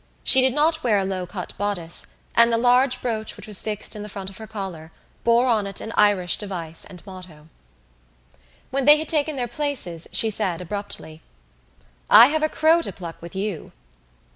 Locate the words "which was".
3.37-3.61